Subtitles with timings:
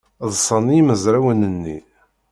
[0.31, 1.77] Ḍṣan yimezrawen-nni.